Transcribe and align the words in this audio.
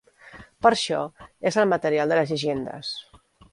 Per 0.65 0.69
això 0.69 1.01
és 1.51 1.59
el 1.65 1.71
material 1.75 2.13
de 2.13 2.19
les 2.21 2.35
llegendes. 2.35 2.93